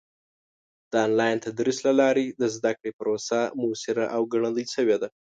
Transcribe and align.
د 0.91 0.93
آنلاین 1.05 1.37
تدریس 1.45 1.77
له 1.87 1.93
لارې 2.01 2.25
د 2.41 2.43
زده 2.55 2.71
کړې 2.77 2.91
پروسه 2.99 3.39
موثره 3.61 4.05
او 4.15 4.21
ګړندۍ 4.33 4.65
شوې 4.75 4.97
ده. 5.01 5.07